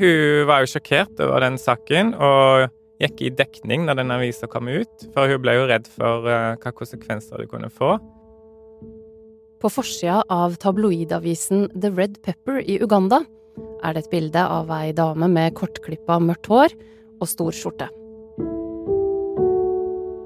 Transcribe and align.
Hun 0.00 0.46
var 0.48 0.62
jo 0.64 0.70
sjokkert 0.72 1.18
over 1.20 1.42
den 1.44 1.58
saken 1.60 2.14
og 2.16 2.70
gikk 3.00 3.18
i 3.20 3.32
dekning 3.36 3.84
når 3.84 3.98
den 4.00 4.12
avisa 4.14 4.48
kom 4.48 4.70
ut, 4.72 5.04
for 5.12 5.28
hun 5.28 5.42
ble 5.44 5.58
jo 5.58 5.66
redd 5.68 5.88
for 5.92 6.24
uh, 6.24 6.56
hva 6.60 6.72
konsekvenser 6.72 7.42
det 7.42 7.50
kunne 7.52 7.68
få. 7.72 7.98
På 9.60 9.68
forsida 9.68 10.22
av 10.32 10.56
tabloidavisen 10.60 11.66
The 11.76 11.92
Red 11.92 12.16
Pepper 12.24 12.62
i 12.64 12.78
Uganda 12.80 13.20
er 13.84 13.92
det 13.92 14.06
et 14.06 14.12
bilde 14.12 14.40
av 14.40 14.72
ei 14.72 14.94
dame 14.96 15.28
med 15.28 15.52
kortklippa 15.58 16.16
mørkt 16.24 16.48
hår 16.48 16.76
og 17.20 17.28
stor 17.28 17.52
skjorte. 17.52 17.90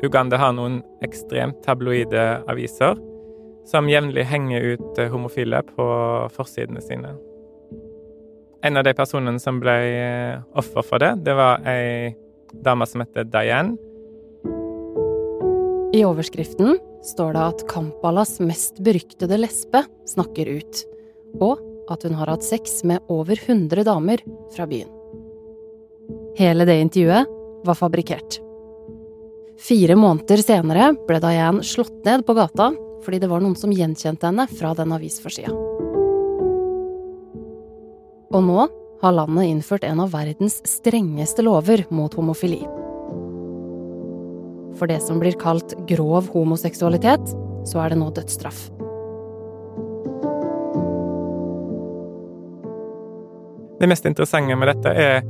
Uganda 0.07 0.39
har 0.39 0.55
noen 0.55 0.85
ekstremt 1.03 1.65
tabloide 1.67 2.45
aviser 2.47 2.95
som 3.67 3.91
jevnlig 3.91 4.27
henger 4.29 4.75
ut 4.75 4.99
eh, 5.01 5.11
homofile 5.11 5.65
på 5.75 5.87
forsidene 6.35 6.83
sine. 6.85 7.17
En 8.65 8.77
av 8.81 8.85
de 8.87 8.95
personene 8.97 9.41
som 9.43 9.59
ble 9.61 9.75
eh, 9.93 10.39
offer 10.57 10.87
for 10.87 11.03
det, 11.03 11.11
det 11.27 11.35
var 11.37 11.61
ei 11.69 12.15
dame 12.65 12.87
som 12.89 13.03
heter 13.05 13.27
Diane. 13.29 13.77
I 15.95 16.01
overskriften 16.09 16.79
står 17.05 17.37
det 17.37 17.43
at 17.45 17.65
Kampalas 17.71 18.39
mest 18.43 18.81
beryktede 18.83 19.37
lesbe 19.39 19.85
snakker 20.11 20.49
ut, 20.57 20.81
og 21.45 21.61
at 21.93 22.07
hun 22.07 22.17
har 22.17 22.33
hatt 22.33 22.47
sex 22.47 22.81
med 22.89 23.05
over 23.13 23.37
100 23.37 23.85
damer 23.87 24.25
fra 24.57 24.67
byen. 24.71 24.89
Hele 26.41 26.67
det 26.67 26.81
intervjuet 26.83 27.29
var 27.69 27.79
fabrikkert. 27.79 28.41
Fire 29.61 29.95
måneder 29.95 30.41
senere 30.43 30.91
ble 31.07 31.21
Diane 31.23 31.63
slått 31.63 32.01
ned 32.09 32.25
på 32.27 32.37
gata 32.37 32.73
fordi 33.05 33.21
det 33.21 33.29
var 33.29 33.45
noen 33.45 33.59
som 33.61 33.73
gjenkjente 33.73 34.33
henne 34.33 34.49
fra 34.49 34.73
den 34.75 34.97
avisforsida. 34.97 35.53
Og 38.35 38.43
nå 38.43 38.65
har 39.03 39.15
landet 39.15 39.47
innført 39.47 39.85
en 39.87 40.01
av 40.03 40.11
verdens 40.15 40.59
strengeste 40.67 41.45
lover 41.47 41.85
mot 41.95 42.15
homofili. 42.19 42.65
For 44.75 44.91
det 44.91 44.99
som 45.05 45.21
blir 45.23 45.37
kalt 45.39 45.77
grov 45.87 46.33
homoseksualitet, 46.35 47.35
så 47.69 47.85
er 47.85 47.95
det 47.95 48.01
nå 48.01 48.11
dødsstraff. 48.17 48.67
Det 53.79 53.91
mest 53.91 54.07
interessante 54.09 54.57
med 54.59 54.71
dette 54.73 54.91
er 54.99 55.23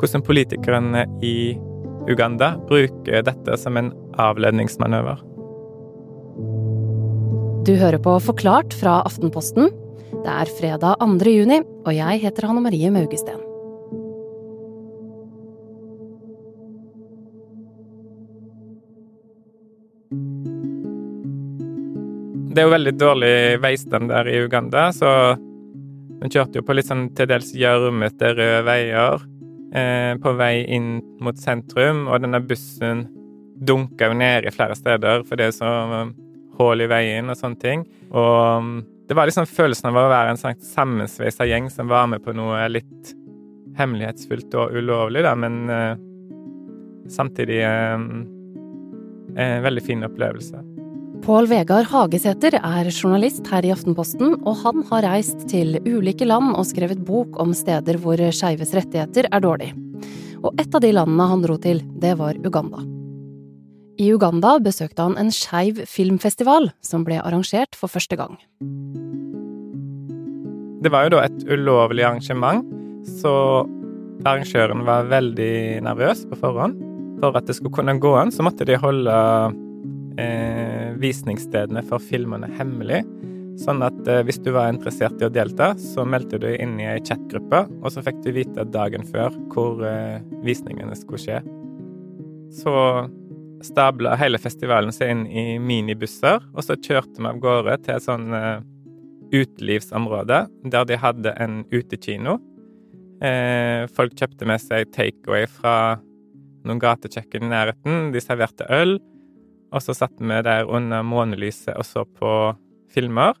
hvordan 0.00 0.24
politikerne 0.24 1.04
i 1.24 1.36
Uganda 2.08 2.54
bruker 2.68 3.24
dette 3.26 3.56
som 3.60 3.76
en 3.76 3.92
avledningsmanøver. 4.22 5.20
Du 7.66 7.74
hører 7.74 7.98
på 7.98 8.16
Forklart 8.22 8.76
fra 8.78 9.00
Aftenposten. 9.08 9.72
Det 10.22 10.30
er 10.30 10.52
fredag 10.60 11.00
2. 11.02 11.32
juni, 11.34 11.64
og 11.86 11.94
jeg 11.94 12.22
heter 12.24 12.48
Hanne 12.48 12.62
Marie 12.64 12.90
Maugesten. 12.90 13.42
Det 22.56 22.62
er 22.62 22.66
jo 22.66 22.72
veldig 22.72 22.94
dårlig 22.96 23.34
veistand 23.60 24.08
der 24.10 24.30
i 24.32 24.38
Uganda, 24.42 24.88
så 24.96 25.10
hun 25.36 26.32
kjørte 26.32 26.58
jo 26.58 26.64
på 26.64 26.74
litt 26.74 26.88
sånn 26.88 27.10
til 27.14 27.28
dels 27.28 27.52
gjørmete 27.54 28.32
røde 28.32 28.62
veier 28.64 29.26
eh, 29.76 30.14
på 30.22 30.32
vei 30.38 30.64
inn 30.72 30.96
mot 31.22 31.36
sentrum, 31.38 32.06
og 32.08 32.24
denne 32.24 32.40
bussen 32.40 33.04
dunka 33.56 34.08
jo 34.08 34.16
ned 34.16 34.48
i 34.48 34.54
flere 34.54 34.74
steder, 34.78 35.22
for 35.28 35.38
det 35.38 35.50
er 35.50 35.54
så 35.54 35.68
um, 35.92 36.14
hull 36.56 36.80
i 36.80 36.88
veien 36.88 37.28
og 37.32 37.38
sånne 37.38 37.60
ting. 37.60 37.84
Og 38.08 38.64
um, 38.64 38.72
det 39.08 39.14
var 39.14 39.28
liksom 39.28 39.46
følelsen 39.46 39.90
av 39.90 39.98
å 40.00 40.08
være 40.10 40.34
en 40.34 40.40
sånn 40.40 40.62
sammensveisa 40.66 41.46
gjeng 41.46 41.70
som 41.70 41.90
var 41.90 42.08
med 42.10 42.24
på 42.24 42.34
noe 42.34 42.64
litt 42.70 43.12
hemmelighetsfullt 43.76 44.54
og 44.58 44.74
ulovlig, 44.74 45.22
da, 45.26 45.34
men 45.38 45.58
uh, 45.70 45.98
samtidig 47.12 47.60
um, 47.66 48.24
en 49.36 49.62
veldig 49.62 49.84
fin 49.84 50.02
opplevelse. 50.06 50.62
Pål 51.26 51.48
Vegard 51.50 51.88
Hagesæter 51.90 52.58
er 52.58 52.90
journalist 52.90 53.46
her 53.50 53.66
i 53.66 53.72
Aftenposten, 53.74 54.36
og 54.46 54.60
han 54.64 54.82
har 54.90 55.06
reist 55.06 55.46
til 55.50 55.78
ulike 55.86 56.26
land 56.28 56.54
og 56.54 56.66
skrevet 56.68 57.02
bok 57.06 57.38
om 57.42 57.54
steder 57.56 58.00
hvor 58.02 58.20
skeives 58.34 58.74
rettigheter 58.76 59.30
er 59.30 59.44
dårlig. 59.44 59.72
Og 60.42 60.52
et 60.60 60.74
av 60.74 60.84
de 60.84 60.92
landene 60.94 61.30
han 61.30 61.42
dro 61.46 61.56
til, 61.62 61.82
det 62.02 62.14
var 62.20 62.38
Uganda. 62.44 62.84
I 63.96 64.10
Uganda 64.12 64.58
besøkte 64.60 65.06
han 65.06 65.16
en 65.16 65.30
skeiv 65.32 65.78
filmfestival 65.88 66.68
som 66.84 67.04
ble 67.06 67.16
arrangert 67.22 67.76
for 67.78 67.88
første 67.88 68.18
gang. 68.20 68.36
Det 70.84 70.92
var 70.92 71.06
jo 71.06 71.14
da 71.16 71.22
et 71.24 71.46
ulovlig 71.48 72.04
arrangement, 72.04 72.66
så 73.22 73.64
arrangøren 74.26 74.84
var 74.86 75.08
veldig 75.08 75.80
nervøs 75.86 76.26
på 76.28 76.38
forhånd. 76.42 76.76
For 77.22 77.38
at 77.38 77.48
det 77.48 77.56
skulle 77.56 77.72
kunne 77.72 77.96
gå 78.02 78.12
an, 78.20 78.34
så 78.34 78.44
måtte 78.44 78.66
de 78.68 78.76
holde 78.76 79.16
eh, 80.20 80.92
visningsstedene 81.00 81.80
for 81.88 82.02
filmene 82.02 82.50
hemmelig. 82.58 83.00
Sånn 83.62 83.80
at 83.86 83.96
eh, 84.04 84.20
hvis 84.28 84.42
du 84.44 84.52
var 84.52 84.68
interessert 84.68 85.22
i 85.22 85.30
å 85.30 85.32
delta, 85.32 85.72
så 85.80 86.04
meldte 86.04 86.42
du 86.42 86.50
inn 86.52 86.76
i 86.76 86.90
ei 86.92 87.00
chatgruppe, 87.00 87.64
og 87.80 87.94
så 87.94 88.04
fikk 88.04 88.20
du 88.26 88.34
vite 88.36 88.68
dagen 88.68 89.08
før 89.08 89.32
hvor 89.54 89.80
eh, 89.88 90.20
visningene 90.44 90.98
skulle 91.00 91.22
skje. 91.22 91.40
Så 92.52 92.74
stabla 93.64 94.16
hele 94.20 94.40
festivalen 94.40 94.92
seg 94.94 95.12
inn 95.12 95.24
i 95.26 95.44
minibusser, 95.62 96.42
og 96.54 96.64
så 96.64 96.76
kjørte 96.76 97.20
vi 97.20 97.30
av 97.30 97.40
gårde 97.42 97.78
til 97.84 97.96
et 97.96 98.04
sånn 98.04 98.34
eh, 98.36 98.64
utelivsområde 99.34 100.44
der 100.70 100.86
de 100.88 100.98
hadde 101.00 101.32
en 101.42 101.62
utekino. 101.72 102.38
Eh, 103.24 103.86
folk 103.96 104.16
kjøpte 104.18 104.48
med 104.48 104.60
seg 104.60 104.90
takeaway 104.94 105.48
fra 105.48 105.96
noen 106.66 106.82
gatekjøkken 106.82 107.46
i 107.46 107.52
nærheten. 107.52 108.10
De 108.12 108.22
serverte 108.22 108.68
øl. 108.72 108.98
Og 109.74 109.82
så 109.82 109.96
satt 109.96 110.14
vi 110.20 110.38
der 110.46 110.68
under 110.70 111.04
månelyset 111.06 111.74
og 111.74 111.86
så 111.86 112.04
på 112.06 112.30
filmer. 112.92 113.34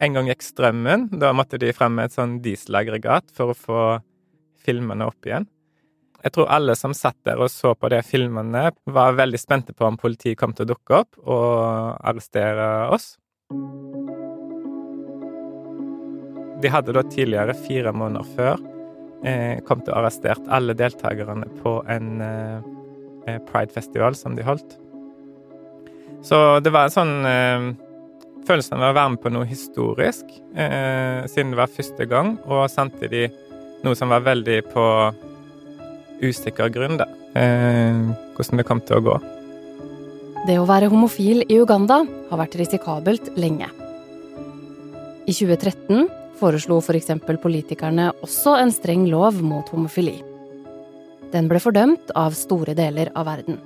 En 0.00 0.16
gang 0.16 0.30
gikk 0.30 0.44
strømmen. 0.44 1.08
Da 1.20 1.32
måtte 1.36 1.60
de 1.60 1.72
frem 1.76 1.96
med 1.98 2.10
et 2.10 2.16
sånn 2.16 2.38
dieselaggregat 2.44 3.30
for 3.36 3.52
å 3.52 3.58
få 3.58 3.82
filmene 4.64 5.06
opp 5.08 5.28
igjen. 5.28 5.46
Jeg 6.20 6.34
tror 6.34 6.50
alle 6.52 6.74
som 6.76 6.92
satt 6.96 7.16
der 7.24 7.40
og 7.40 7.48
så 7.52 7.72
på 7.78 7.88
de 7.92 8.00
filmene, 8.04 8.66
var 8.84 9.16
veldig 9.16 9.40
spente 9.40 9.72
på 9.76 9.86
om 9.88 9.96
politiet 10.00 10.38
kom 10.40 10.52
til 10.56 10.66
å 10.66 10.72
dukke 10.74 10.98
opp 11.00 11.16
og 11.24 11.54
arrestere 12.04 12.66
oss. 12.92 13.14
De 16.60 16.68
hadde 16.68 16.92
da 16.92 17.04
tidligere, 17.08 17.56
fire 17.56 17.94
måneder 17.96 18.28
før, 18.36 18.60
eh, 19.24 19.62
kommet 19.64 19.88
og 19.88 20.02
arrestert 20.02 20.44
alle 20.52 20.76
deltakerne 20.76 21.48
på 21.62 21.78
en 21.88 22.20
eh, 22.20 23.38
Pride-festival 23.48 24.16
som 24.18 24.36
de 24.36 24.44
holdt. 24.44 24.76
Så 26.26 26.60
det 26.60 26.72
var 26.74 26.88
en 26.88 26.92
sånn 26.92 27.14
eh, 27.28 27.70
følelse 28.48 28.76
av 28.76 28.90
å 28.90 28.96
være 28.96 29.14
med 29.14 29.22
på 29.24 29.32
noe 29.32 29.48
historisk, 29.48 30.28
eh, 30.52 31.24
siden 31.32 31.54
det 31.54 31.60
var 31.62 31.72
første 31.72 32.06
gang, 32.10 32.36
og 32.44 32.68
samtidig 32.68 33.30
noe 33.86 33.96
som 33.96 34.12
var 34.12 34.26
veldig 34.26 34.60
på 34.68 34.84
usikker 36.22 36.70
grunn, 36.72 36.98
da. 37.00 37.06
Eh, 37.38 38.00
hvordan 38.36 38.60
det 38.60 38.66
kom 38.68 38.80
til 38.84 38.98
å 38.98 39.04
gå. 39.04 39.18
Det 40.48 40.56
å 40.56 40.66
være 40.68 40.88
homofil 40.88 41.44
i 41.46 41.58
Uganda 41.60 42.00
har 42.30 42.40
vært 42.40 42.56
risikabelt 42.60 43.32
lenge. 43.36 43.68
I 45.28 45.32
2013 45.36 46.08
foreslo 46.40 46.80
f.eks. 46.80 47.12
For 47.26 47.40
politikerne 47.42 48.10
også 48.24 48.56
en 48.60 48.72
streng 48.74 49.04
lov 49.12 49.42
mot 49.44 49.68
homofili. 49.74 50.16
Den 51.30 51.50
ble 51.50 51.60
fordømt 51.62 52.10
av 52.18 52.34
store 52.34 52.74
deler 52.74 53.12
av 53.14 53.28
verden. 53.28 53.60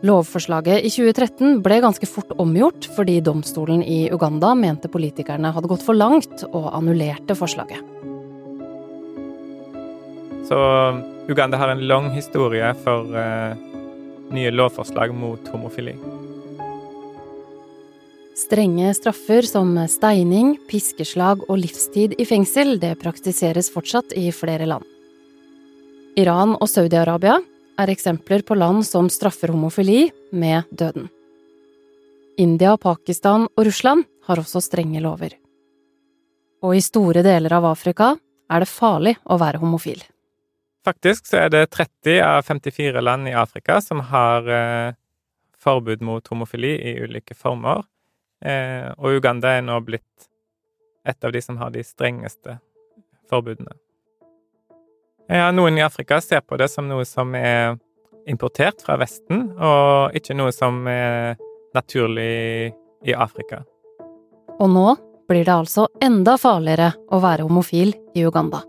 Lovforslaget 0.00 0.80
i 0.80 0.88
2013 0.88 1.58
ble 1.60 1.76
ganske 1.84 2.08
fort 2.08 2.32
omgjort 2.40 2.88
fordi 2.96 3.18
domstolen 3.20 3.82
i 3.84 4.06
Uganda 4.08 4.54
mente 4.56 4.88
politikerne 4.88 5.52
hadde 5.52 5.68
gått 5.68 5.84
for 5.84 5.98
langt 5.98 6.46
og 6.48 6.70
annullerte 6.72 7.36
forslaget. 7.36 7.84
Så 10.48 10.58
Uganda 11.28 11.56
har 11.56 11.68
en 11.68 11.86
lang 11.88 12.10
historie 12.14 12.72
for 12.84 13.10
uh, 13.14 13.54
nye 14.30 14.50
lovforslag 14.50 15.14
mot 15.14 15.48
homofili. 15.48 15.94
Strenge 18.40 18.94
straffer 18.94 19.44
som 19.44 19.74
steining, 19.90 20.54
piskeslag 20.70 21.42
og 21.50 21.60
livstid 21.60 22.16
i 22.18 22.24
fengsel 22.26 22.78
det 22.80 22.94
praktiseres 23.02 23.68
fortsatt 23.74 24.14
i 24.16 24.30
flere 24.32 24.66
land. 24.70 24.86
Iran 26.18 26.56
og 26.56 26.68
Saudi-Arabia 26.70 27.36
er 27.80 27.92
eksempler 27.92 28.42
på 28.46 28.56
land 28.58 28.86
som 28.88 29.10
straffer 29.12 29.52
homofili 29.52 30.08
med 30.32 30.68
døden. 30.70 31.08
India, 32.40 32.76
Pakistan 32.80 33.46
og 33.56 33.66
Russland 33.68 34.06
har 34.26 34.40
også 34.40 34.62
strenge 34.64 35.02
lover. 35.04 35.36
Og 36.64 36.76
i 36.76 36.82
store 36.84 37.22
deler 37.24 37.52
av 37.56 37.68
Afrika 37.70 38.14
er 38.50 38.64
det 38.64 38.72
farlig 38.72 39.14
å 39.24 39.36
være 39.40 39.60
homofil. 39.60 40.00
Faktisk 40.84 41.26
så 41.28 41.44
er 41.44 41.52
det 41.52 41.66
30 41.74 42.22
av 42.24 42.42
54 42.46 43.00
land 43.04 43.28
i 43.28 43.36
Afrika 43.36 43.80
som 43.84 44.00
har 44.08 44.48
eh, 44.48 44.94
forbud 45.60 46.02
mot 46.02 46.28
homofili 46.32 46.72
i 46.92 46.94
ulike 47.04 47.34
former. 47.36 47.84
Eh, 48.44 48.88
og 48.96 49.20
Uganda 49.20 49.52
er 49.58 49.66
nå 49.66 49.76
blitt 49.84 50.30
et 51.04 51.24
av 51.24 51.32
de 51.32 51.42
som 51.44 51.60
har 51.60 51.72
de 51.74 51.84
strengeste 51.84 52.56
forbudene. 53.30 53.76
Ja, 55.30 55.50
noen 55.54 55.78
i 55.78 55.84
Afrika 55.84 56.18
ser 56.20 56.40
på 56.40 56.56
det 56.58 56.70
som 56.72 56.88
noe 56.88 57.04
som 57.06 57.34
er 57.38 57.76
importert 58.26 58.82
fra 58.82 58.96
Vesten, 59.00 59.52
og 59.56 60.16
ikke 60.16 60.34
noe 60.34 60.52
som 60.52 60.82
er 60.90 61.38
naturlig 61.76 62.72
i 63.06 63.14
Afrika. 63.14 63.62
Og 64.58 64.68
nå 64.72 64.88
blir 65.30 65.46
det 65.46 65.54
altså 65.54 65.86
enda 66.02 66.34
farligere 66.40 66.90
å 67.14 67.20
være 67.22 67.46
homofil 67.46 67.94
i 68.18 68.26
Uganda. 68.26 68.64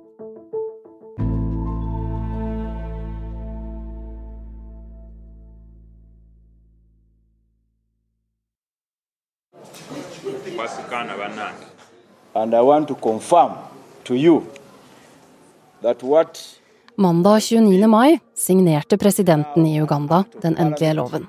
Mandag 16.96 17.40
29. 17.42 17.88
mai 17.88 18.20
signerte 18.34 18.98
presidenten 18.98 19.66
i 19.66 19.82
Uganda 19.82 20.24
den 20.42 20.58
endelige 20.58 20.94
loven. 20.94 21.28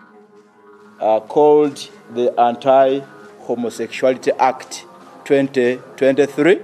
called 1.28 1.76
the 2.14 2.30
Anti-Homosexuality 2.36 4.30
Act 4.38 4.86
2023 5.28 6.56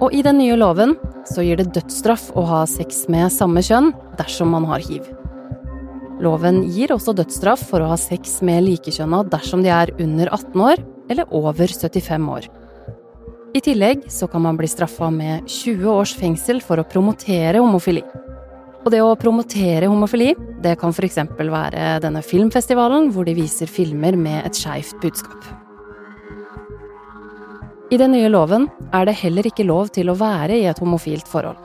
Og 0.00 0.14
i 0.14 0.22
den 0.22 0.38
nye 0.38 0.56
loven 0.56 0.96
så 1.28 1.44
gir 1.44 1.60
det 1.60 1.74
dødsstraff 1.76 2.30
å 2.32 2.48
ha 2.54 2.64
sex 2.70 3.04
med 3.12 3.28
samme 3.32 3.60
kjønn 3.60 3.92
dersom 4.16 4.48
man 4.56 4.64
har 4.72 4.80
hiv. 4.80 5.04
Loven 6.24 6.64
gir 6.72 6.96
også 6.96 7.12
dødsstraff 7.16 7.68
for 7.68 7.84
å 7.84 7.92
ha 7.92 8.00
sex 8.00 8.40
med 8.40 8.64
likekjønna 8.64 9.26
dersom 9.28 9.60
de 9.64 9.68
er 9.68 9.92
under 10.00 10.32
18 10.32 10.68
år 10.72 10.86
eller 11.10 11.34
over 11.34 11.66
75 11.66 12.28
år. 12.28 12.48
I 13.56 13.60
tillegg 13.64 14.04
så 14.12 14.26
kan 14.28 14.42
man 14.44 14.56
bli 14.58 14.68
straffa 14.68 15.10
med 15.10 15.46
20 15.48 15.88
års 15.88 16.14
fengsel 16.18 16.60
for 16.60 16.80
å 16.80 16.88
promotere 16.88 17.62
homofili. 17.62 18.02
Og 18.84 18.92
det 18.92 19.00
å 19.02 19.14
promotere 19.18 19.88
homofili, 19.90 20.34
det 20.62 20.76
kan 20.78 20.92
f.eks. 20.92 21.16
være 21.38 21.96
denne 22.04 22.22
filmfestivalen 22.22 23.08
hvor 23.14 23.26
de 23.26 23.34
viser 23.38 23.70
filmer 23.70 24.18
med 24.20 24.44
et 24.46 24.58
skeivt 24.58 25.00
budskap. 25.02 25.48
I 27.90 27.98
den 27.98 28.12
nye 28.12 28.28
loven 28.28 28.66
er 28.94 29.06
det 29.06 29.16
heller 29.22 29.46
ikke 29.46 29.66
lov 29.66 29.88
til 29.94 30.10
å 30.10 30.18
være 30.18 30.58
i 30.58 30.66
et 30.66 30.82
homofilt 30.82 31.28
forhold. 31.30 31.58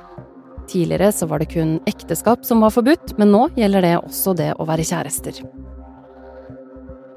Tidligere 0.69 1.11
så 1.11 1.27
var 1.27 1.41
det 1.41 1.51
kun 1.51 1.79
ekteskap 1.89 2.45
som 2.47 2.61
var 2.63 2.71
forbudt, 2.71 3.17
men 3.19 3.33
nå 3.33 3.47
gjelder 3.57 3.83
det 3.83 3.95
også 3.99 4.35
det 4.37 4.51
å 4.55 4.67
være 4.69 4.85
kjærester. 4.87 5.41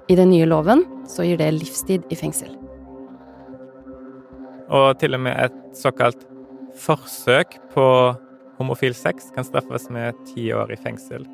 I 0.09 0.17
den 0.19 0.31
nye 0.31 0.47
loven 0.49 0.85
så 1.09 1.25
gir 1.25 1.39
det 1.41 1.53
livstid 1.57 2.05
i 2.13 2.19
fengsel. 2.19 2.53
Og 4.69 4.99
til 5.01 5.17
og 5.17 5.23
med 5.25 5.39
et 5.39 5.57
såkalt 5.77 6.27
forsøk 6.81 7.57
på 7.73 7.87
homofil 8.59 8.95
sex 8.97 9.31
kan 9.35 9.47
straffes 9.47 9.89
med 9.93 10.19
ti 10.29 10.51
år 10.53 10.73
i 10.75 10.81
fengsel. 10.81 11.25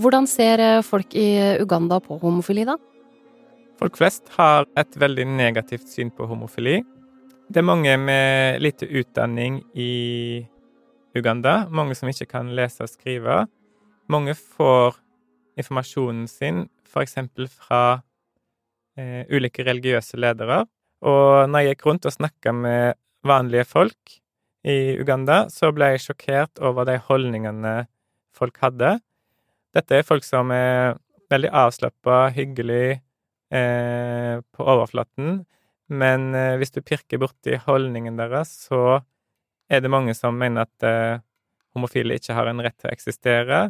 Hvordan 0.00 0.26
ser 0.26 0.58
eh, 0.58 0.82
folk 0.82 1.14
i 1.14 1.28
Uganda 1.62 2.00
på 2.02 2.18
homofili, 2.18 2.64
da? 2.66 2.74
Folk 3.78 3.98
flest 3.98 4.26
har 4.34 4.66
et 4.78 4.98
veldig 4.98 5.26
negativt 5.36 5.86
syn 5.90 6.10
på 6.14 6.26
homofili. 6.30 6.80
Det 7.46 7.60
er 7.60 7.68
mange 7.68 7.94
med 8.00 8.62
lite 8.62 8.88
utdanning 8.88 9.60
i 9.74 10.42
Uganda, 11.14 11.68
mange 11.70 11.94
som 11.94 12.10
ikke 12.10 12.26
kan 12.32 12.50
lese 12.56 12.82
og 12.82 12.90
skrive. 12.90 13.44
Mange 14.10 14.34
får 14.34 14.98
informasjonen 15.60 16.26
sin 16.30 16.66
f.eks. 16.88 17.16
fra 17.54 17.80
eh, 18.98 19.22
ulike 19.30 19.64
religiøse 19.66 20.18
ledere. 20.20 20.64
Og 21.04 21.48
når 21.50 21.64
jeg 21.64 21.74
gikk 21.74 21.86
rundt 21.88 22.08
og 22.08 22.14
snakka 22.14 22.54
med 22.56 22.98
vanlige 23.26 23.66
folk 23.68 24.18
i 24.64 24.96
Uganda, 25.00 25.44
så 25.52 25.70
ble 25.76 25.94
jeg 25.94 26.04
sjokkert 26.06 26.60
over 26.64 26.88
de 26.88 26.96
holdningene 27.08 27.74
folk 28.34 28.58
hadde. 28.62 28.96
Dette 29.74 29.98
er 29.98 30.06
folk 30.06 30.24
som 30.26 30.52
er 30.54 30.94
veldig 31.32 31.50
avslappa, 31.64 32.28
hyggelig 32.36 33.00
eh, 33.54 34.36
på 34.54 34.66
overflaten, 34.70 35.42
men 35.92 36.30
eh, 36.36 36.54
hvis 36.60 36.72
du 36.74 36.80
pirker 36.84 37.20
borti 37.20 37.58
holdningen 37.66 38.16
deres, 38.18 38.52
så 38.68 39.00
er 39.68 39.82
det 39.84 39.92
mange 39.92 40.14
som 40.16 40.36
mener 40.38 40.68
at 40.68 40.86
eh, 40.86 41.22
homofile 41.74 42.16
ikke 42.18 42.36
har 42.36 42.48
en 42.48 42.62
rett 42.64 42.76
til 42.78 42.90
å 42.90 42.94
eksistere. 42.94 43.60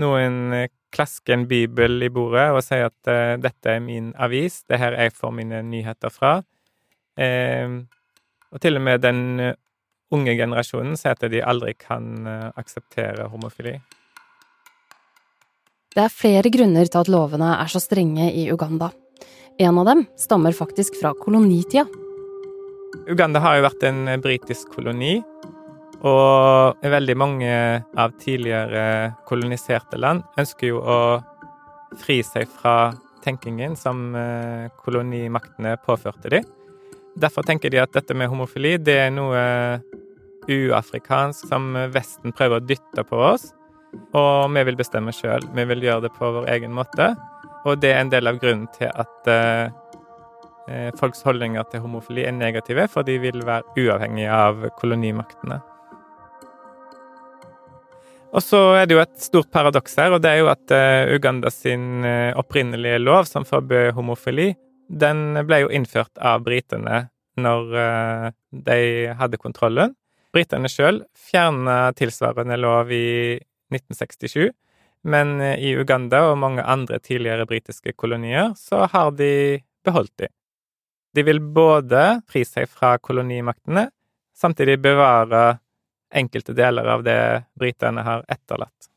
Noen 0.00 0.56
eh, 0.56 0.68
klasker 0.94 1.36
en 1.36 1.46
bibel 1.50 2.02
i 2.02 2.10
bordet 2.12 2.48
og 2.54 2.62
sier 2.66 2.88
at 2.88 3.10
uh, 3.10 3.38
dette 3.40 3.76
er 3.76 3.80
min 3.84 4.10
avis, 4.18 4.62
det 4.66 4.78
er 4.78 4.84
her 4.84 4.98
jeg 5.04 5.16
får 5.16 5.34
mine 5.38 5.62
nyheter 5.66 6.12
fra. 6.14 6.38
Uh, 7.20 7.82
og 8.50 8.62
til 8.62 8.78
og 8.78 8.84
med 8.84 9.02
den 9.04 9.22
eh, 9.40 9.56
unge 10.14 10.34
generasjonen 10.38 10.98
sier 10.98 11.14
at 11.14 11.26
de 11.30 11.42
aldri 11.42 11.74
kan 11.78 12.26
eh, 12.26 12.48
akseptere 12.58 13.28
homofili. 13.30 13.76
Det 15.90 16.02
er 16.04 16.14
flere 16.14 16.50
grunner 16.54 16.86
til 16.86 17.02
at 17.02 17.10
lovene 17.10 17.54
er 17.56 17.70
så 17.70 17.82
strenge 17.82 18.30
i 18.34 18.46
Uganda. 18.50 18.90
En 19.60 19.78
av 19.82 19.88
dem 19.90 20.04
stammer 20.18 20.54
faktisk 20.56 20.98
fra 21.00 21.12
kolonitida. 21.18 21.86
Uganda 23.10 23.42
har 23.42 23.58
jo 23.58 23.66
vært 23.66 23.86
en 23.86 24.00
britisk 24.22 24.70
koloni, 24.74 25.18
og 26.06 26.80
veldig 26.80 27.16
mange 27.18 27.52
av 27.98 28.14
tidligere 28.20 29.12
koloniserte 29.28 30.00
land 30.00 30.24
ønsker 30.40 30.72
jo 30.72 30.80
å 30.80 31.00
fri 32.00 32.20
seg 32.24 32.48
fra 32.48 32.92
tenkingen 33.24 33.76
som 33.76 34.14
eh, 34.16 34.70
kolonimaktene 34.80 35.76
påførte 35.84 36.32
dem. 36.32 36.46
Derfor 37.20 37.44
tenker 37.44 37.72
de 37.72 37.82
at 37.82 37.92
dette 37.92 38.14
med 38.16 38.30
homofili 38.32 38.76
det 38.80 38.96
er 39.06 39.10
noe 39.12 39.42
uafrikansk 40.50 41.50
som 41.50 41.74
Vesten 41.92 42.32
prøver 42.32 42.60
å 42.60 42.64
dytte 42.64 43.04
på 43.06 43.18
oss, 43.32 43.50
og 44.16 44.54
vi 44.54 44.64
vil 44.66 44.78
bestemme 44.78 45.12
sjøl. 45.14 45.44
Vi 45.54 45.66
vil 45.68 45.84
gjøre 45.84 46.06
det 46.06 46.14
på 46.16 46.30
vår 46.38 46.48
egen 46.54 46.72
måte. 46.74 47.12
Og 47.68 47.80
det 47.82 47.92
er 47.92 48.00
en 48.00 48.12
del 48.12 48.30
av 48.30 48.38
grunnen 48.40 48.68
til 48.72 48.88
at 48.88 49.28
eh, 49.28 49.72
eh, 50.70 50.90
folks 50.96 51.20
holdninger 51.26 51.66
til 51.72 51.82
homofili 51.84 52.24
er 52.24 52.32
negative, 52.32 52.86
for 52.88 53.04
de 53.04 53.18
vil 53.20 53.44
være 53.44 53.74
uavhengige 53.76 54.32
av 54.32 54.64
kolonimaktene. 54.80 55.60
Og 58.30 58.42
så 58.46 58.58
er 58.78 58.86
det 58.86 58.94
jo 58.94 59.02
et 59.02 59.16
stort 59.18 59.48
paradoks 59.50 59.96
her, 59.98 60.14
og 60.14 60.22
det 60.22 60.30
er 60.30 60.40
jo 60.44 60.50
at 60.52 60.74
eh, 60.74 61.10
Uganda 61.16 61.50
sin 61.50 62.04
eh, 62.06 62.30
opprinnelige 62.38 63.00
lov 63.02 63.26
som 63.26 63.46
forbød 63.46 63.90
homofili, 63.96 64.52
den 64.90 65.40
ble 65.46 65.64
jo 65.64 65.70
innført 65.74 66.18
av 66.18 66.44
britene 66.46 67.08
når 67.42 67.74
eh, 67.82 68.26
de 68.66 68.80
hadde 69.18 69.40
kontrollen. 69.42 69.96
Britene 70.30 70.70
sjøl 70.70 71.02
fjerna 71.18 71.90
tilsvarende 71.98 72.58
lov 72.60 72.92
i 72.94 73.34
1967, 73.74 74.52
men 75.10 75.40
i 75.42 75.72
Uganda 75.74 76.28
og 76.28 76.38
mange 76.38 76.62
andre 76.62 77.00
tidligere 77.02 77.48
britiske 77.50 77.96
kolonier 77.98 78.52
så 78.58 78.84
har 78.92 79.10
de 79.18 79.58
beholdt 79.82 80.14
de. 80.22 80.28
De 81.16 81.24
vil 81.26 81.40
både 81.42 82.20
fri 82.30 82.44
seg 82.46 82.70
fra 82.70 82.94
kolonimaktene, 83.02 83.88
samtidig 84.38 84.78
bevare 84.84 85.58
enkelte 86.14 86.54
deler 86.56 86.86
av 86.90 87.04
det 87.06 87.20
britene 87.58 88.04
har 88.06 88.24
etterlatt. 88.28 88.90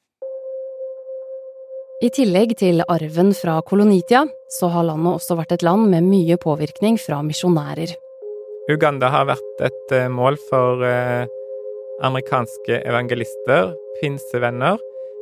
I 2.04 2.10
tillegg 2.12 2.58
til 2.60 2.84
arven 2.92 3.30
fra 3.38 3.62
kolonitida, 3.64 4.26
så 4.52 4.68
har 4.74 4.90
landet 4.90 5.22
også 5.22 5.38
vært 5.40 5.54
et 5.56 5.64
land 5.64 5.88
med 5.94 6.04
mye 6.04 6.36
påvirkning 6.42 6.98
fra 7.00 7.22
misjonærer. 7.24 7.94
Uganda 8.72 9.08
har 9.14 9.30
vært 9.30 9.64
et 9.64 9.96
eh, 9.96 10.10
mål 10.12 10.36
for 10.50 10.84
eh, 10.88 11.24
amerikanske 12.04 12.82
evangelister, 12.84 13.72
pinsevenner, 14.02 14.80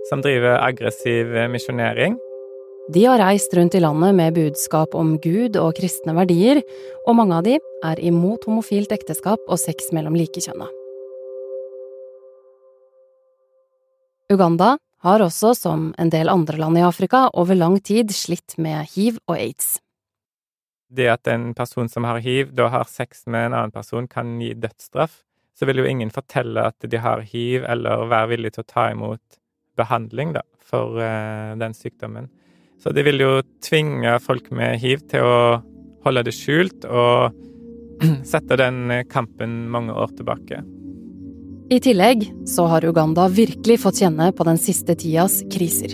som 0.10 0.25
driver 0.25 0.57
aggressiv 0.62 1.36
eh, 1.36 1.50
misjonering. 1.53 2.17
De 2.89 3.05
har 3.05 3.21
reist 3.21 3.53
rundt 3.53 3.77
i 3.77 3.83
landet 3.83 4.17
med 4.17 4.33
budskap 4.39 4.98
om 4.98 5.19
Gud 5.21 5.62
og 5.62 5.75
kristne 5.77 6.17
verdier, 6.17 6.63
og 7.05 7.17
mange 7.21 7.38
av 7.38 7.45
de 7.45 7.60
er 7.86 8.01
imot 8.01 8.50
homofilt 8.50 8.93
ekteskap 8.93 9.41
og 9.48 9.62
sex 9.62 9.93
mellom 9.93 10.17
likekjønna. 10.17 10.69
Uganda 14.31 14.77
har 15.01 15.23
også, 15.23 15.53
som 15.57 15.89
en 16.00 16.11
del 16.13 16.29
andre 16.29 16.59
land 16.61 16.77
i 16.77 16.85
Afrika, 16.85 17.25
over 17.33 17.57
lang 17.57 17.79
tid 17.83 18.13
slitt 18.15 18.55
med 18.61 18.88
hiv 18.93 19.17
og 19.27 19.35
aids. 19.38 19.79
Det 20.91 21.07
at 21.07 21.27
en 21.31 21.51
person 21.55 21.89
som 21.89 22.05
har 22.07 22.21
hiv, 22.23 22.51
da 22.55 22.67
har 22.71 22.88
sex 22.89 23.25
med 23.27 23.50
en 23.50 23.57
annen 23.57 23.73
person, 23.73 24.07
kan 24.11 24.38
gi 24.41 24.53
dødsstraff, 24.53 25.21
så 25.57 25.67
vil 25.67 25.81
jo 25.81 25.88
ingen 25.88 26.11
fortelle 26.13 26.63
at 26.71 26.88
de 26.88 27.00
har 27.00 27.23
hiv, 27.27 27.65
eller 27.67 28.07
være 28.11 28.33
villig 28.35 28.53
til 28.55 28.65
å 28.65 28.71
ta 28.71 28.89
imot 28.91 29.39
behandling 29.79 30.35
da, 30.35 30.43
for 30.63 31.00
uh, 31.00 31.57
den 31.59 31.75
sykdommen. 31.77 32.29
Så 32.81 32.93
det 32.95 33.05
vil 33.07 33.21
jo 33.21 33.41
tvinge 33.63 34.17
folk 34.23 34.50
med 34.55 34.79
hiv 34.81 35.03
til 35.11 35.25
å 35.27 35.39
holde 36.05 36.25
det 36.25 36.33
skjult 36.35 36.88
og 36.89 37.38
sette 38.31 38.57
den 38.59 39.03
kampen 39.11 39.67
mange 39.71 39.93
år 39.93 40.15
tilbake. 40.17 40.63
I 41.72 41.80
tillegg 41.80 42.25
så 42.51 42.66
har 42.68 42.84
Uganda 42.84 43.30
virkelig 43.32 43.78
fått 43.80 44.01
kjenne 44.01 44.25
på 44.36 44.44
den 44.44 44.58
siste 44.60 44.92
tidas 45.00 45.38
kriser. 45.54 45.94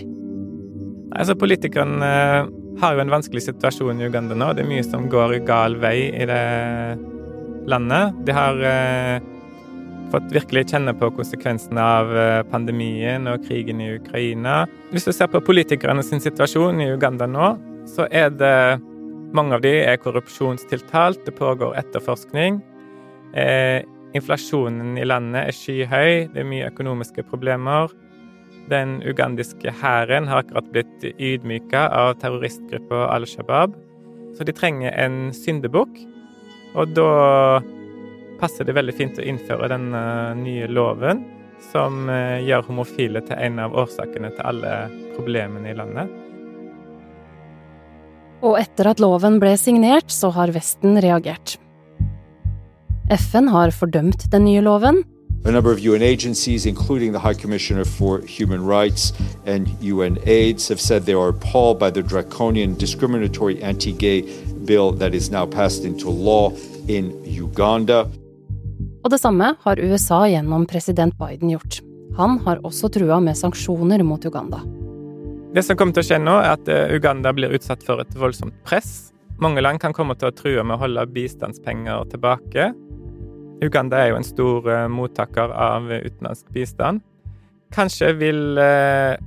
Altså, 1.14 1.36
Politikerne 1.38 2.06
eh, 2.06 2.48
har 2.82 2.94
jo 2.96 3.02
en 3.04 3.12
vanskelig 3.12 3.44
situasjon 3.44 4.00
i 4.02 4.08
Uganda 4.10 4.34
nå. 4.34 4.48
Det 4.56 4.64
er 4.64 4.70
mye 4.72 4.86
som 4.86 5.06
går 5.10 5.36
gal 5.46 5.76
vei 5.78 6.10
i 6.10 6.26
det 6.26 6.42
landet. 7.70 8.16
De 8.26 8.34
har 8.34 8.58
eh, 8.66 9.28
fått 10.10 10.34
virkelig 10.34 10.64
kjenne 10.72 10.96
på 10.98 11.12
konsekvensene 11.14 11.84
av 12.00 12.10
eh, 12.10 12.42
pandemien 12.50 13.30
og 13.30 13.46
krigen 13.46 13.78
i 13.84 13.92
Ukraina. 14.00 14.64
Hvis 14.90 15.06
du 15.06 15.12
ser 15.14 15.30
på 15.30 15.42
politikerne 15.46 16.02
sin 16.02 16.24
situasjon 16.24 16.82
i 16.82 16.88
Uganda 16.90 17.28
nå, 17.30 17.52
så 17.86 18.08
er 18.10 18.34
det 18.34 18.80
mange 19.36 19.54
av 19.54 19.62
de 19.62 19.76
er 19.84 20.02
korrupsjonstiltalt, 20.02 21.22
det 21.22 21.36
pågår 21.38 21.78
etterforskning. 21.84 22.58
Eh, 23.38 23.86
inflasjonen 24.16 24.96
i 24.98 25.06
landet 25.06 25.48
er 25.48 25.56
skyhøy, 25.56 26.28
det 26.32 26.42
er 26.42 26.48
mye 26.48 26.68
økonomiske 26.70 27.24
problemer. 27.28 27.92
Den 28.68 28.98
ugandiske 29.08 29.72
hæren 29.80 30.28
har 30.28 30.44
akkurat 30.44 30.68
blitt 30.72 31.08
ydmyka 31.16 31.86
av 31.94 32.14
terroristgruppa 32.22 33.06
Al 33.14 33.26
Shabaab. 33.28 33.76
Så 34.36 34.44
de 34.44 34.54
trenger 34.54 34.92
en 34.92 35.32
syndebukk, 35.34 35.96
og 36.76 36.92
da 36.96 37.10
passer 38.38 38.68
det 38.68 38.76
veldig 38.76 38.94
fint 38.94 39.18
å 39.18 39.24
innføre 39.26 39.70
den 39.72 39.90
nye 40.44 40.68
loven 40.70 41.24
som 41.72 42.08
eh, 42.10 42.40
gjør 42.46 42.66
homofile 42.68 43.22
til 43.26 43.38
en 43.38 43.58
av 43.62 43.76
årsakene 43.82 44.30
til 44.34 44.46
alle 44.46 44.74
problemene 45.16 45.72
i 45.72 45.76
landet. 45.78 46.10
Og 48.46 48.54
etter 48.60 48.92
at 48.92 49.00
loven 49.02 49.40
ble 49.42 49.56
signert, 49.58 50.12
så 50.14 50.30
har 50.36 50.52
Vesten 50.54 51.00
reagert. 51.02 51.56
FN 53.10 53.48
har 53.48 53.70
fordømt 53.72 54.26
den 54.32 54.44
nye 54.44 54.60
loven, 54.60 55.04
A 55.44 55.52
number 55.52 55.70
of 55.70 55.78
UN 55.80 56.02
agencies, 56.02 56.66
including 56.66 57.12
the 57.12 57.18
High 57.18 57.32
Commissioner 57.32 57.84
for 57.84 58.20
Human 58.26 58.66
Rights 58.66 59.12
and 59.46 59.68
UN 59.80 60.18
AIDS, 60.26 60.68
have 60.68 60.80
said 60.80 61.06
they 61.06 61.14
are 61.14 61.28
appalled 61.28 61.78
by 61.78 61.90
the 61.90 62.02
draconian, 62.02 62.74
discriminatory 62.74 63.62
anti 63.62 63.92
gay 63.92 64.24
bill 64.66 64.92
that 64.92 65.14
is 65.14 65.30
now 65.30 65.46
passed 65.46 65.84
into 65.84 66.10
law 66.10 66.52
in 66.88 67.12
Uganda. 67.24 68.04
Og 69.04 69.10
det 69.10 69.20
samme 69.20 69.54
har 69.62 69.78
USA 69.78 70.26
gjennom 70.28 70.66
president 70.66 71.14
Biden 71.18 71.50
gjort. 71.50 71.80
Han 72.16 72.38
har 72.44 72.60
også 72.66 72.88
trua 72.88 73.20
med 73.20 73.38
sanksjoner 73.38 74.02
mot 74.02 74.24
Uganda. 74.24 74.60
Det 75.54 75.62
som 75.64 75.78
kommer 75.78 75.94
til 75.96 76.02
å 76.02 76.08
skje 76.10 76.18
nå, 76.20 76.34
er 76.42 76.58
at 76.58 76.68
eh, 76.68 76.90
Uganda 76.92 77.32
blir 77.32 77.54
utsatt 77.56 77.86
for 77.86 78.02
et 78.02 78.10
voldsomt 78.18 78.58
press. 78.68 79.14
Mange 79.40 79.62
land 79.62 79.80
kan 79.80 79.94
komme 79.96 80.18
til 80.18 80.28
å 80.28 80.34
true 80.34 80.66
med 80.66 80.76
å 80.76 80.82
holde 80.82 81.06
bistandspenger 81.14 82.10
tilbake. 82.10 82.72
Uganda 83.62 83.98
er 83.98 84.12
jo 84.12 84.18
en 84.20 84.26
stor 84.26 84.68
uh, 84.70 84.86
mottaker 84.90 85.50
av 85.50 85.90
utenlandsk 85.90 86.50
bistand. 86.54 87.02
Kanskje 87.74 88.12
vil 88.20 88.60
uh, 88.60 89.18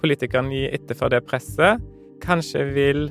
politikerne 0.00 0.54
gi 0.54 0.64
etter 0.72 0.96
for 0.96 1.12
det 1.12 1.22
presset. 1.28 1.82
Kanskje 2.24 2.64
vil 2.72 3.08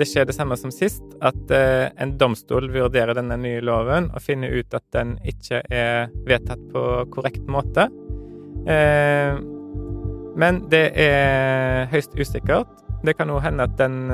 det 0.00 0.08
skje 0.08 0.24
det 0.26 0.34
samme 0.34 0.56
som 0.58 0.72
sist, 0.74 1.04
at 1.22 1.54
uh, 1.54 1.86
en 2.02 2.16
domstol 2.18 2.66
vurderer 2.72 3.14
denne 3.14 3.38
nye 3.38 3.62
loven 3.62 4.10
og 4.10 4.24
finner 4.24 4.54
ut 4.56 4.74
at 4.74 4.84
den 4.96 5.14
ikke 5.28 5.62
er 5.70 6.10
vedtatt 6.26 6.62
på 6.72 6.86
korrekt 7.12 7.46
måte. 7.46 7.90
men 10.42 10.58
det 10.70 10.92
er 10.94 11.88
høyst 11.90 12.12
usikkert. 12.14 12.68
Det 13.02 13.16
kan 13.18 13.30
òg 13.34 13.42
hende 13.42 13.64
at 13.66 13.74
den 13.78 14.06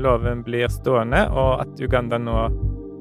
loven 0.00 0.40
blir 0.42 0.72
stående, 0.72 1.26
og 1.28 1.60
at 1.60 1.82
Uganda 1.84 2.16
nå 2.18 2.48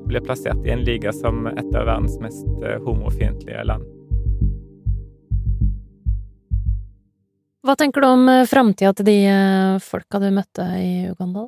blir 0.10 0.26
plassert 0.26 0.66
i 0.66 0.74
en 0.74 0.84
liga 0.84 1.14
som 1.14 1.48
et 1.48 1.76
av 1.76 1.86
verdens 1.86 2.18
mest 2.24 2.48
eh, 2.66 2.80
homofiendtlige 2.82 3.64
land. 3.70 3.86
Hva 7.66 7.76
tenker 7.78 8.02
du 8.02 8.08
om 8.10 8.26
eh, 8.32 8.46
framtida 8.50 8.96
til 8.98 9.10
de 9.10 9.18
eh, 9.30 9.78
folka 9.86 10.22
du 10.24 10.30
møtte 10.34 10.66
i 10.82 10.94
Uganda? 11.12 11.46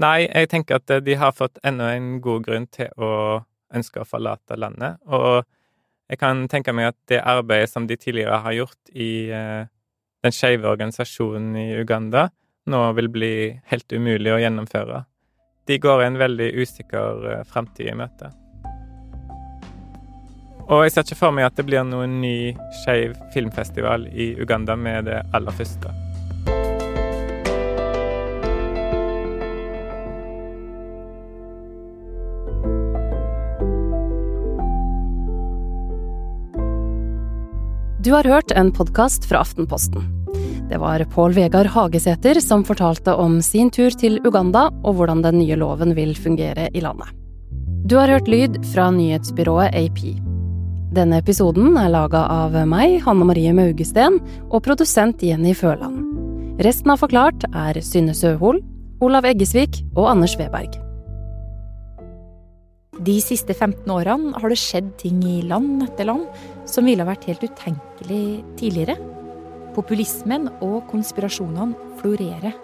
Nei, 0.00 0.28
jeg 0.28 0.50
tenker 0.52 0.78
at 0.78 0.92
de 1.06 1.16
har 1.18 1.32
fått 1.34 1.58
enda 1.66 1.94
en 1.96 2.18
god 2.22 2.44
grunn 2.46 2.68
til 2.70 2.92
å 3.00 3.40
ønske 3.74 4.02
å 4.02 4.06
forlate 4.06 4.58
landet. 4.60 5.00
Og 5.08 5.42
jeg 6.10 6.20
kan 6.20 6.44
tenke 6.50 6.74
meg 6.76 6.92
at 6.92 6.98
det 7.10 7.24
arbeidet 7.24 7.72
som 7.72 7.88
de 7.88 7.96
tidligere 7.98 8.42
har 8.44 8.54
gjort 8.54 8.92
i 8.92 9.10
den 9.26 10.34
skeive 10.34 10.70
organisasjonen 10.70 11.56
i 11.58 11.66
Uganda, 11.78 12.28
nå 12.70 12.80
vil 12.98 13.10
bli 13.10 13.34
helt 13.70 13.94
umulig 13.94 14.34
å 14.34 14.40
gjennomføre 14.42 15.04
de 15.70 15.78
går 15.78 16.02
en 16.02 16.18
veldig 16.18 16.48
usikker 16.58 17.44
fremtid 17.46 17.92
i 17.92 17.94
møte. 17.94 18.32
Og 20.70 20.82
jeg 20.82 20.94
ser 20.94 21.06
ikke 21.06 21.18
for 21.18 21.34
meg 21.34 21.46
at 21.46 21.58
det 21.58 21.66
blir 21.66 21.86
noen 21.86 22.18
ny 22.22 22.52
skeiv 22.82 23.14
filmfestival 23.34 24.08
i 24.10 24.32
Uganda 24.42 24.74
med 24.78 25.06
det 25.06 25.22
aller 25.34 25.54
første. 25.54 25.94
Du 38.00 38.14
har 38.16 38.26
hørt 38.26 38.50
en 38.50 38.72
podkast 38.74 39.26
fra 39.28 39.44
Aftenposten. 39.44 40.19
Det 40.70 40.78
var 40.78 41.02
Pål 41.10 41.32
Vegard 41.34 41.66
Hagesæter 41.66 42.38
som 42.38 42.62
fortalte 42.62 43.16
om 43.18 43.40
sin 43.42 43.72
tur 43.74 43.90
til 43.90 44.20
Uganda 44.22 44.68
og 44.86 45.00
hvordan 45.00 45.24
den 45.24 45.40
nye 45.40 45.56
loven 45.58 45.96
vil 45.96 46.14
fungere 46.14 46.68
i 46.70 46.82
landet. 46.84 47.10
Du 47.90 47.96
har 47.98 48.12
hørt 48.12 48.30
lyd 48.30 48.60
fra 48.70 48.86
nyhetsbyrået 48.94 49.74
AP. 49.74 49.98
Denne 50.94 51.18
episoden 51.18 51.74
er 51.74 51.90
laga 51.90 52.22
av 52.30 52.54
meg, 52.70 53.00
Hanne 53.02 53.26
Marie 53.26 53.50
Maugesten, 53.54 54.20
og 54.46 54.62
produsent 54.62 55.24
Jenny 55.26 55.56
Føland. 55.58 56.06
Resten 56.62 56.94
av 56.94 57.02
Forklart 57.02 57.48
er 57.50 57.82
Synne 57.82 58.14
Søhol, 58.14 58.62
Olav 59.02 59.26
Eggesvik 59.26 59.82
og 59.96 60.06
Anders 60.12 60.38
Weberg. 60.38 60.78
De 63.00 63.18
siste 63.24 63.56
15 63.56 63.90
årene 63.90 64.36
har 64.38 64.52
det 64.52 64.58
skjedd 64.60 64.94
ting 65.02 65.22
i 65.26 65.40
land 65.42 65.82
etter 65.88 66.06
land 66.12 66.28
som 66.68 66.86
ville 66.86 67.06
vært 67.08 67.26
helt 67.26 67.42
utenkelig 67.42 68.26
tidligere. 68.60 69.00
Populismen 69.74 70.48
og 70.60 70.82
konspirasjonene 70.90 71.74
florerer. 72.00 72.56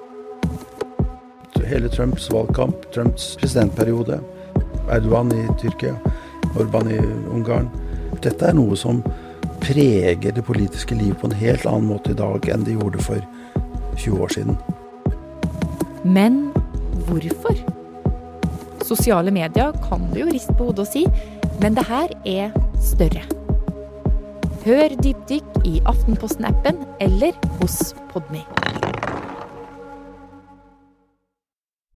Hele 1.66 1.88
Trumps 1.90 2.28
valgkamp, 2.30 2.86
Trumps 2.94 3.32
presidentperiode, 3.40 4.20
Erdogan 4.90 5.32
i 5.34 5.46
Tyrkia, 5.58 5.96
Orban 6.58 6.90
i 6.90 6.98
Ungarn. 7.34 7.70
Dette 8.22 8.50
er 8.50 8.54
noe 8.54 8.78
som 8.78 9.02
preger 9.62 10.34
det 10.34 10.44
politiske 10.46 10.94
livet 10.94 11.18
på 11.20 11.30
en 11.30 11.38
helt 11.40 11.66
annen 11.66 11.88
måte 11.90 12.14
i 12.14 12.18
dag 12.18 12.46
enn 12.52 12.66
det 12.66 12.76
gjorde 12.76 13.02
for 13.02 13.22
20 13.96 14.22
år 14.22 14.34
siden. 14.36 14.60
Men 16.04 16.52
hvorfor? 17.08 17.58
Sosiale 18.86 19.34
medier 19.34 19.75
kan 19.88 20.06
du 20.12 20.20
jo 20.22 20.30
riste 20.30 20.54
på 20.54 20.70
hodet 20.70 20.86
og 20.86 20.92
si, 20.92 21.06
men 21.62 21.75
det 21.75 21.88
her 21.90 22.14
er 22.22 22.54
større. 22.78 23.35
Hør 24.66 24.96
Dypdykk 24.99 25.61
i 25.64 25.76
Aftenposten-appen 25.87 26.80
eller 27.00 27.37
hos 27.61 27.94
Podmy. 28.11 28.42